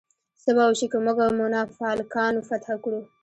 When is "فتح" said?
2.49-2.73